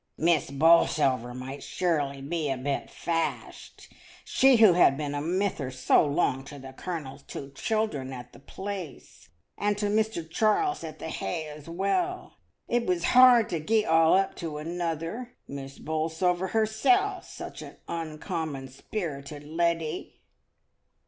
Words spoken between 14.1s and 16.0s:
up to another— and Miss